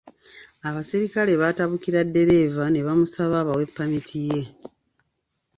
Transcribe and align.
Abasirikale 0.67 1.31
baatabukira 1.41 1.99
ddereeva 2.07 2.63
ne 2.69 2.79
bamusaba 2.85 3.35
abawe 3.41 3.65
ppamiti 3.71 4.17
ye. 4.29 4.41